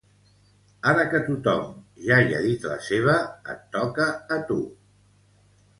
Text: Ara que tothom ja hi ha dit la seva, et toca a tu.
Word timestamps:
Ara 0.91 1.03
que 1.11 1.19
tothom 1.27 1.67
ja 2.07 2.19
hi 2.29 2.33
ha 2.37 2.41
dit 2.49 2.67
la 2.73 2.81
seva, 2.89 3.19
et 3.55 3.65
toca 3.79 4.11
a 4.39 4.45
tu. 4.51 4.61